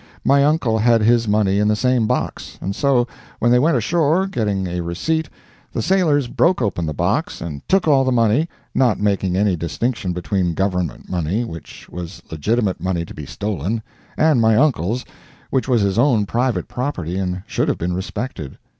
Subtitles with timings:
[0.25, 3.05] My uncle had his money in the same box, and so
[3.37, 5.29] when they went ashore, getting a receipt,
[5.71, 10.11] the sailors broke open the box and took all the money, not making any distinction
[10.11, 13.83] between government money, which was legitimate money to be stolen,
[14.17, 15.05] and my uncle's,
[15.51, 18.57] which was his own private property, and should have been respected.